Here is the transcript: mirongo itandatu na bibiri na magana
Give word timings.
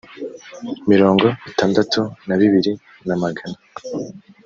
mirongo 0.91 1.25
itandatu 1.51 1.99
na 2.27 2.35
bibiri 2.41 2.71
na 3.07 3.15
magana 3.23 3.57